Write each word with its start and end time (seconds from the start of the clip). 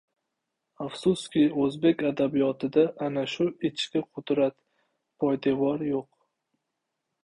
Afsuski, 0.85 1.43
o‘zbek 1.65 2.01
adabiyoti-da 2.13 2.87
ana 3.11 3.27
shu 3.37 3.49
ichki 3.73 4.05
qudrat— 4.19 4.61
poydevor 5.25 5.91
yo‘q. 5.95 6.15